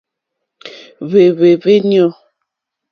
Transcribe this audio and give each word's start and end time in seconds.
Hwɛ́hwɛ̂hwɛ́ 1.09 1.77
ɲû. 1.89 2.05